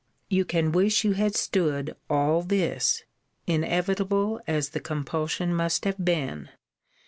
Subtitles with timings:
[0.29, 3.03] You can wish you had stood all this;
[3.45, 6.49] inevitable as the compulsion must have been!